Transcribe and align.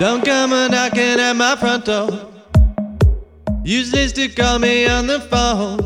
Don't 0.00 0.24
come 0.24 0.54
a 0.54 0.66
knocking 0.66 1.20
at 1.20 1.34
my 1.34 1.54
front 1.56 1.84
door. 1.84 2.08
Use 3.62 3.90
this 3.90 4.12
to 4.12 4.28
call 4.28 4.58
me 4.58 4.88
on 4.88 5.06
the 5.06 5.20
phone. 5.20 5.78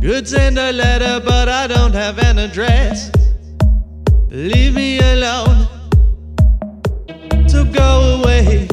Could 0.00 0.26
send 0.26 0.58
a 0.58 0.72
letter, 0.72 1.20
but 1.22 1.50
I 1.50 1.66
don't 1.66 1.92
have 1.92 2.18
an 2.18 2.38
address. 2.38 3.12
Leave 4.30 4.72
me 4.72 4.98
alone. 5.00 5.68
So 7.46 7.66
go 7.66 8.22
away. 8.22 8.66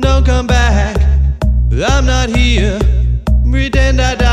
Don't 0.00 0.24
come 0.24 0.46
back. 0.46 0.96
I'm 1.70 2.06
not 2.06 2.30
here. 2.30 2.78
Pretend 3.44 4.00
I 4.00 4.14
died. 4.14 4.31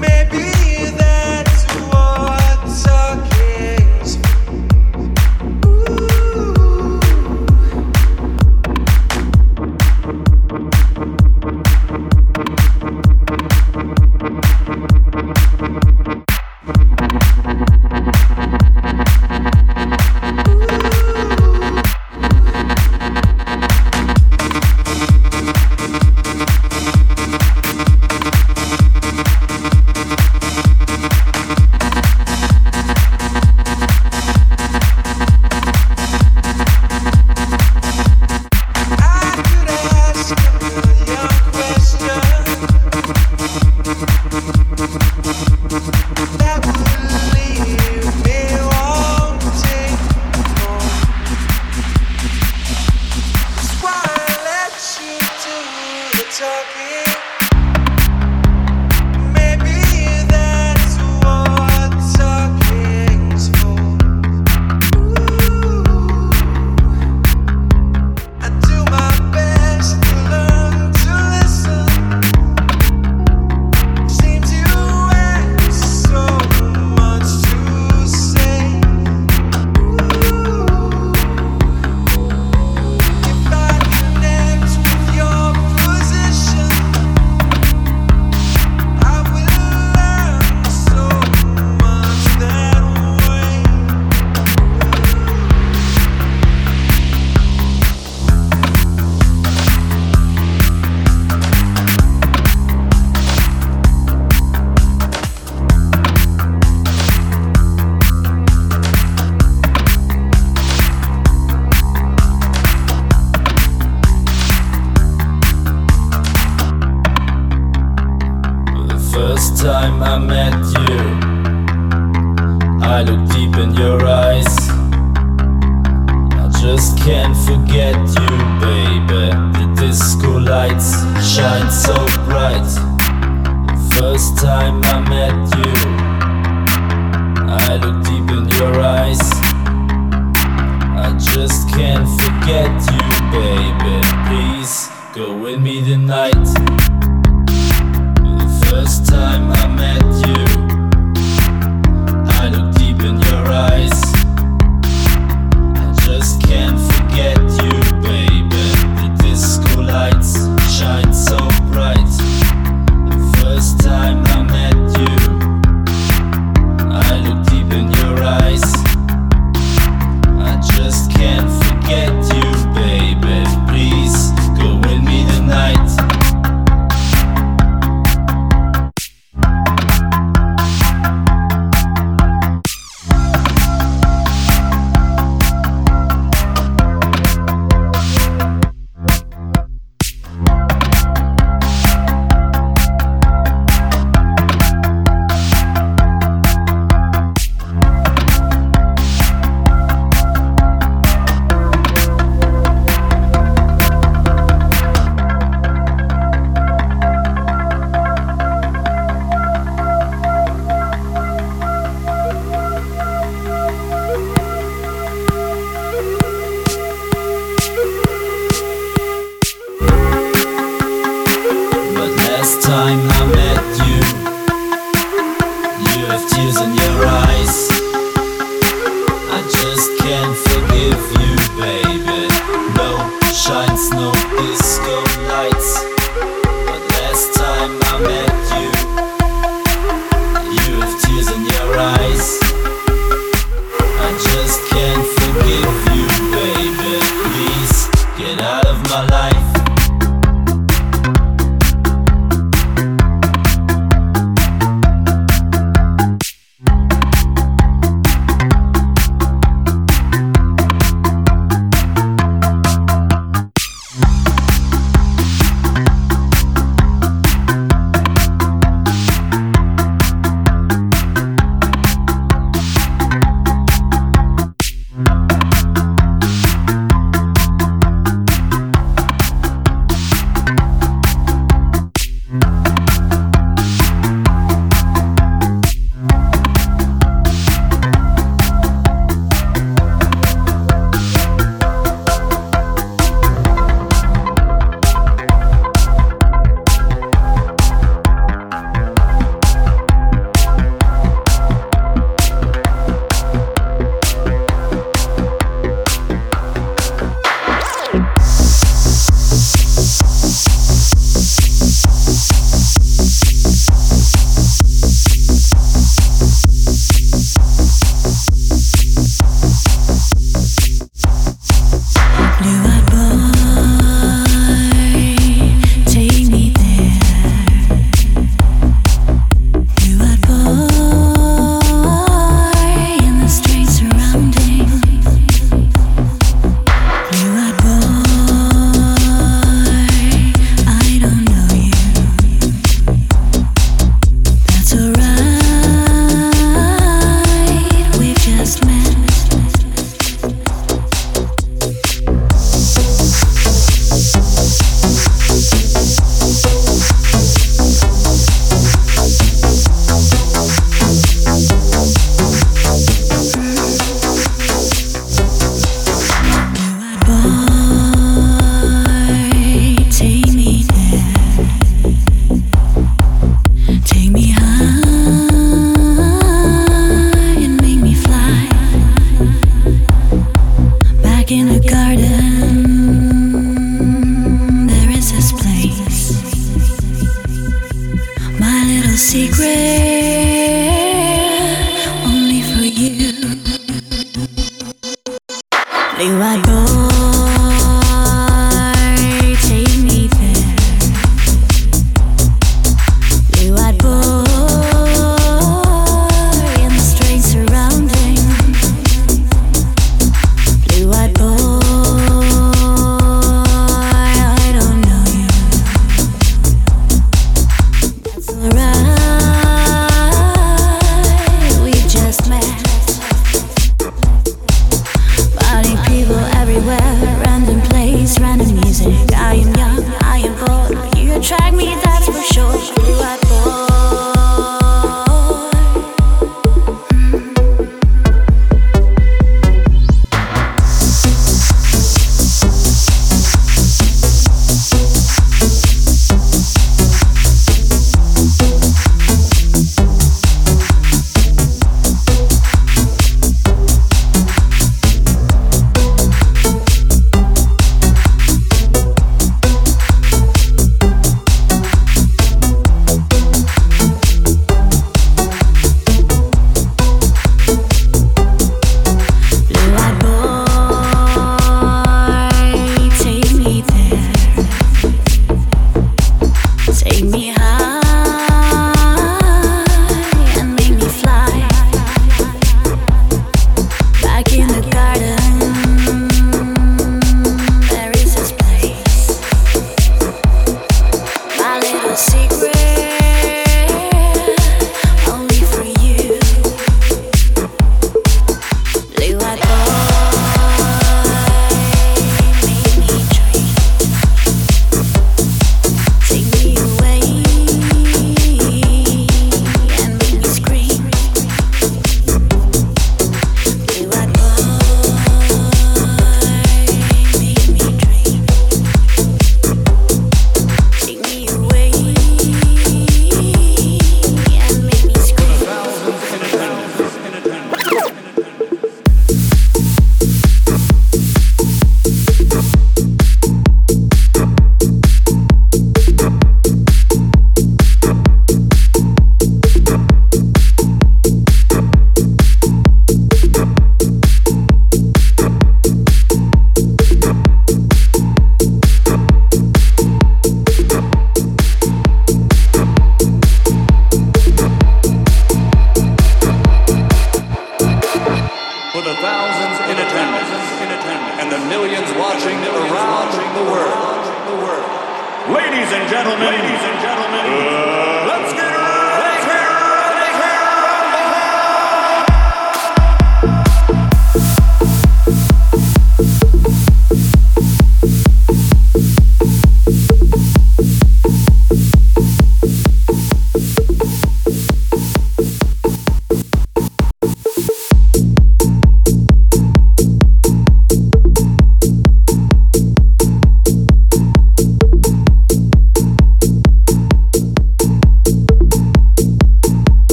Maybe 0.00 0.99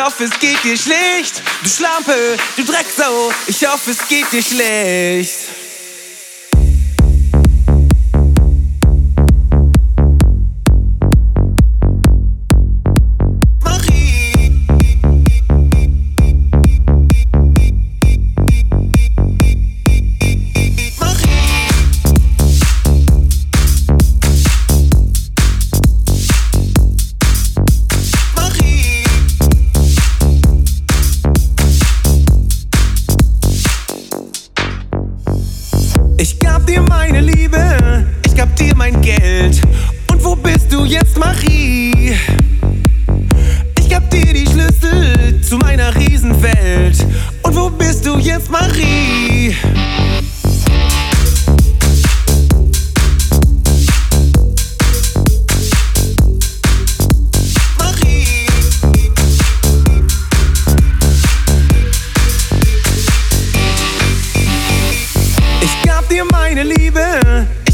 Ich 0.00 0.06
hoffe, 0.06 0.24
es 0.24 0.38
geht 0.38 0.64
dir 0.64 0.78
schlecht, 0.78 1.42
du 1.62 1.68
Schlampe, 1.68 2.38
du 2.56 2.64
Drecksau. 2.64 3.30
Ich 3.46 3.66
hoffe, 3.66 3.90
es 3.90 4.08
geht 4.08 4.32
dir 4.32 4.42
schlecht. 4.42 5.39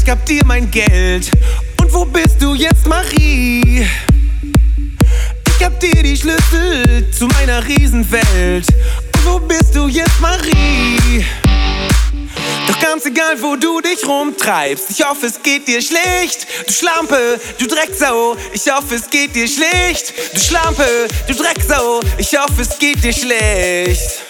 gab 0.07 0.25
dir 0.25 0.45
mein 0.45 0.71
Geld. 0.71 1.29
Und 1.81 1.93
wo 1.93 2.05
bist 2.05 2.41
du 2.41 2.55
jetzt, 2.55 2.87
Marie? 2.87 3.85
Ich 5.49 5.65
hab 5.65 5.77
dir 5.81 6.01
die 6.01 6.15
Schlüssel 6.15 7.11
zu 7.11 7.27
meiner 7.27 7.67
Riesenwelt. 7.67 8.65
Und 9.17 9.25
wo 9.25 9.37
bist 9.37 9.75
du 9.75 9.89
jetzt, 9.89 10.17
Marie? 10.21 11.25
Doch 12.67 12.79
ganz 12.79 13.05
egal, 13.05 13.35
wo 13.41 13.57
du 13.57 13.81
dich 13.81 14.07
rumtreibst, 14.07 14.91
ich 14.91 15.05
hoffe, 15.05 15.25
es 15.25 15.43
geht 15.43 15.67
dir 15.67 15.81
schlecht. 15.81 16.47
Du 16.65 16.71
Schlampe, 16.71 17.37
du 17.59 17.67
Drecksau, 17.67 18.37
ich 18.53 18.71
hoffe, 18.71 18.95
es 18.95 19.09
geht 19.09 19.35
dir 19.35 19.47
schlecht. 19.49 20.13
Du 20.33 20.39
Schlampe, 20.39 20.87
du 21.27 21.33
Drecksau, 21.33 21.99
ich 22.17 22.33
hoffe, 22.37 22.61
es 22.61 22.79
geht 22.79 23.03
dir 23.03 23.11
schlecht. 23.11 24.23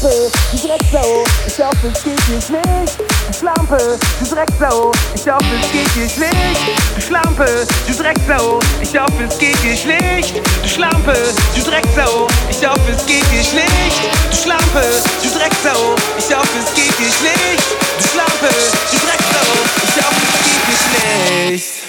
Schlampe, 0.00 0.30
du 0.52 0.66
Drecksau. 0.66 1.24
Ich 1.46 1.58
hoffe, 1.58 1.92
es 1.92 2.02
geht 2.02 2.26
dir 2.26 2.40
schlecht. 2.40 2.98
Du 3.26 3.38
Schlampe, 3.38 3.98
du 4.18 4.34
Drecksau. 4.34 4.92
Ich 5.14 5.28
hoffe, 5.28 5.44
es 5.60 5.72
geht 5.72 5.94
dir 5.94 6.08
schlecht. 6.08 6.60
Du 6.94 7.00
Schlampe, 7.02 7.66
du 7.86 7.94
Drecksau. 7.94 8.58
Ich 8.80 8.98
hoffe, 8.98 9.24
es 9.28 9.38
geht 9.38 9.62
dir 9.62 9.76
schlecht. 9.76 10.40
Du 10.62 10.68
Schlampe, 10.68 11.14
du 11.54 11.62
Drecksau. 11.62 12.26
Ich 12.48 12.66
hoffe, 12.66 12.92
es 12.96 13.04
geht 13.04 13.30
dir 13.30 13.44
schlecht. 13.44 14.00
Du 14.30 14.36
Schlampe, 14.36 14.82
du 15.22 15.38
Drecksau. 15.38 15.94
Ich 16.18 16.34
hoffe, 16.34 16.58
es 16.58 16.74
geht 16.74 16.98
dir 16.98 17.12
schlecht. 17.12 17.68
Du 17.98 18.08
Schlampe, 18.08 18.48
du 18.90 18.96
Drecksau. 18.96 19.52
Ich 19.84 19.96
hoffe, 20.02 20.22
es 20.32 20.46
geht 20.46 20.64
dir 20.66 21.58
schlecht. 21.58 21.79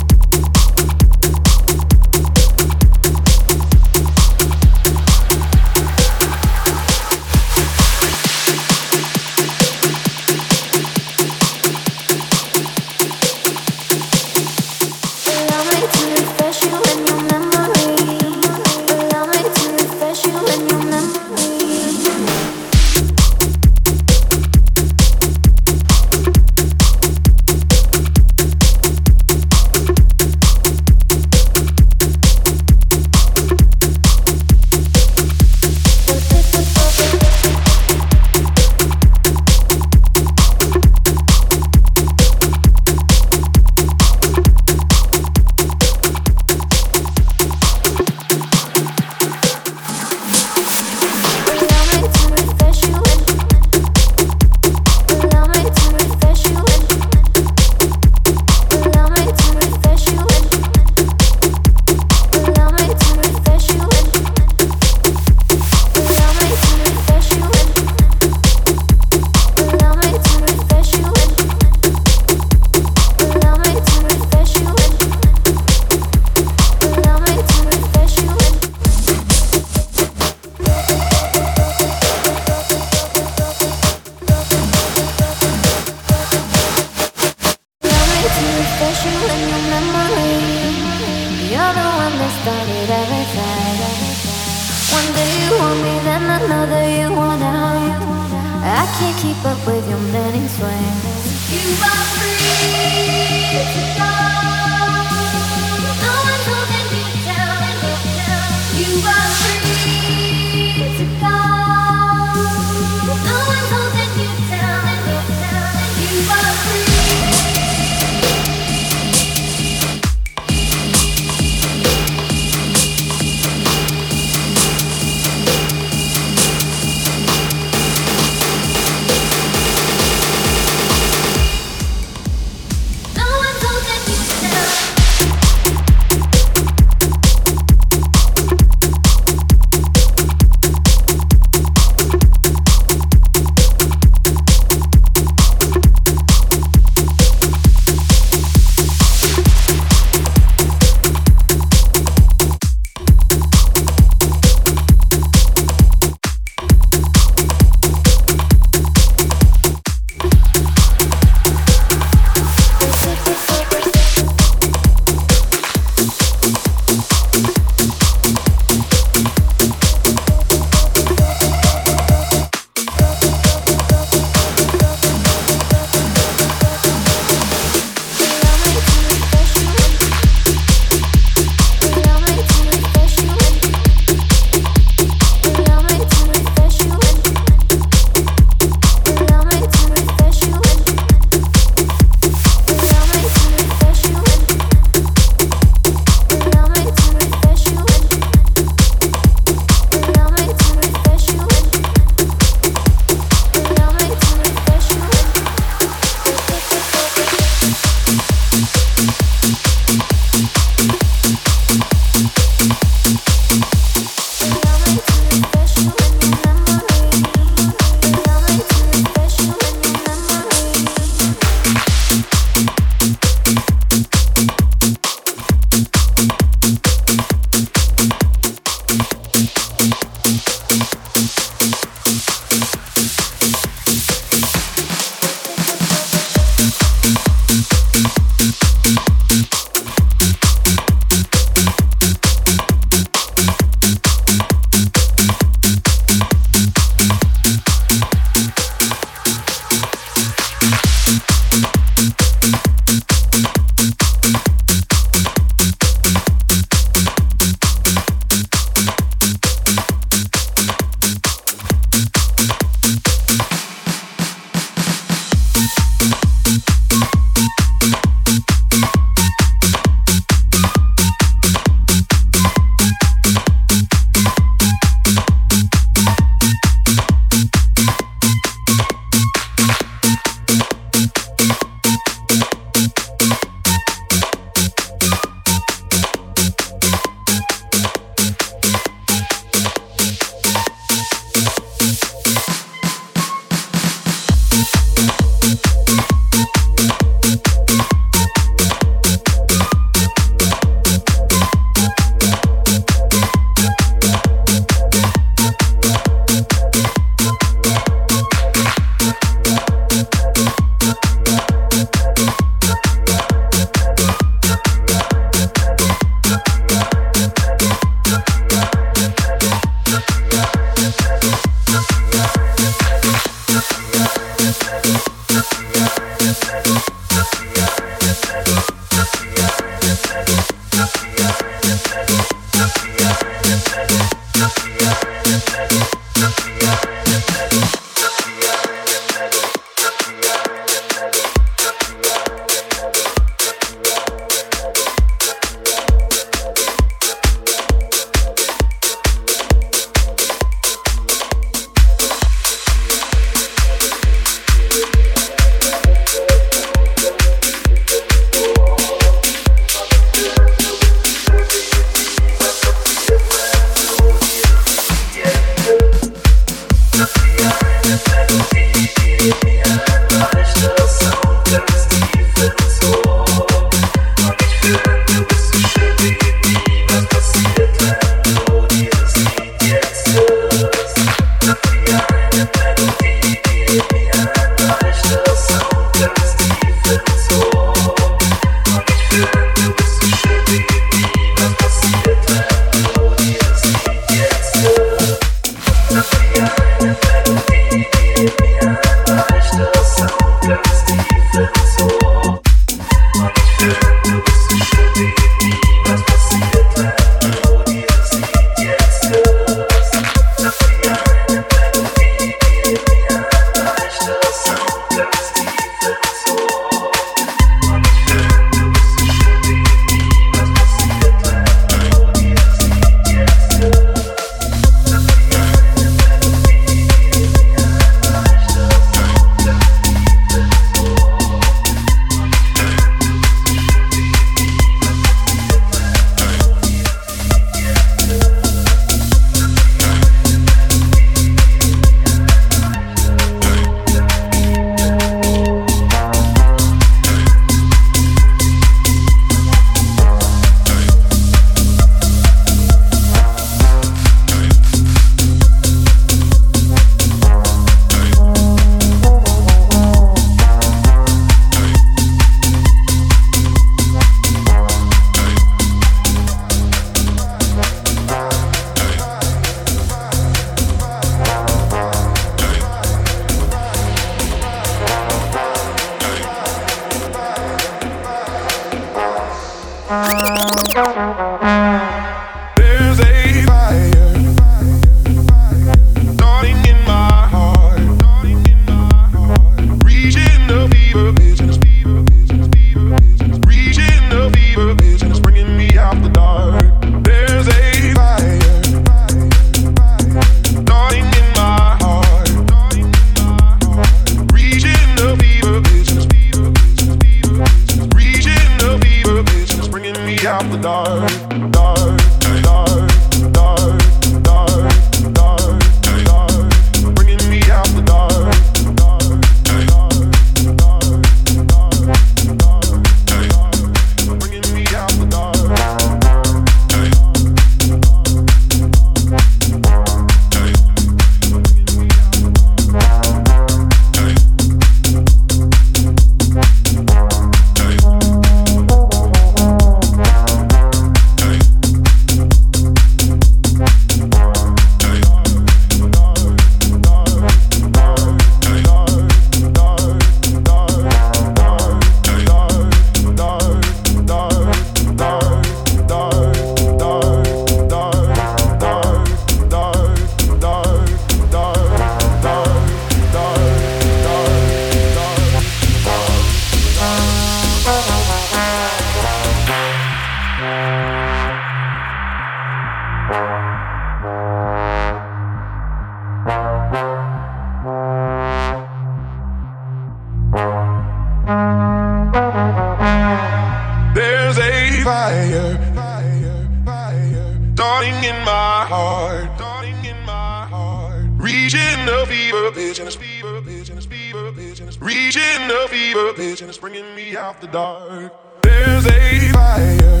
My 588.64 588.76
heart. 588.76 589.30
Starting 589.36 589.84
in 589.84 590.00
my 590.04 590.46
heart. 590.46 591.04
Reaching 591.16 591.84
the 591.84 592.06
fever 592.08 592.50
pitch 592.50 592.78
and 592.78 592.86
it's 592.86 592.96
fever 592.96 593.42
pitch 593.42 593.68
and 593.68 593.76
it's 593.76 593.86
fever 593.86 594.32
pitch 594.32 594.60
and 594.60 594.68
it's 594.68 594.80
reaching 594.80 595.48
the 595.48 595.66
fever 595.68 596.12
pitch 596.14 596.40
and 596.40 596.48
it's 596.48 596.58
bringing 596.58 596.94
me 596.94 597.16
out 597.16 597.40
the 597.40 597.46
dark. 597.48 598.12
There's 598.42 598.86
a 598.86 599.32
fire. 599.32 600.00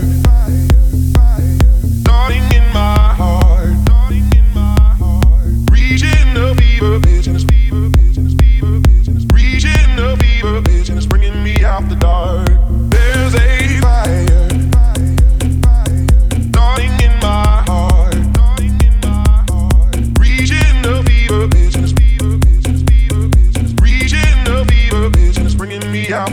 Starting 2.00 2.44
in 2.56 2.64
my 2.72 3.12
heart. 3.20 3.74
Starting 3.86 4.32
in 4.32 4.46
my 4.54 4.96
heart. 4.98 5.44
Reaching 5.70 6.32
the 6.32 6.54
fever 6.56 7.00
pitch 7.00 7.26
and 7.26 7.36
it's 7.36 7.44
fever 7.44 7.90
pitch 7.90 8.16
and 8.16 8.26
it's 8.26 8.42
fever 8.42 8.80
pitch 8.80 9.08
and 9.08 9.16
it's 9.16 9.26
reaching 9.34 9.96
the 9.96 10.16
fever 10.20 10.62
pitch 10.62 10.88
and 10.88 10.96
it's 10.96 11.06
bringing 11.06 11.42
me 11.44 11.62
out 11.64 11.86
the 11.90 11.96
dark. 11.96 12.63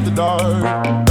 Dark, 0.10 0.64
dark. 0.64 1.11